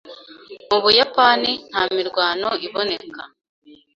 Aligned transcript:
Mu 0.69 0.77
Buyapani 0.83 1.51
nta 1.69 1.81
mirwano 1.97 2.49
iboneka 2.65 3.21